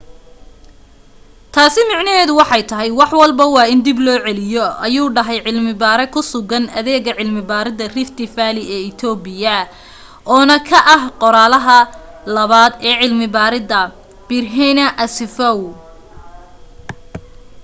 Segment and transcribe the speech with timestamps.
[1.53, 6.05] taasi micneheedu waxay tahay wax walbo waa in dib loo celiyo ayuu dhahay cilmi baare
[6.13, 9.55] ku sugan adeega cilmi baaridda rift valley ee ethiopia
[10.33, 11.77] oo na ka ah qoraalaha
[12.35, 13.79] labaad ee cilmi baaridda
[14.27, 15.57] berhane asfaw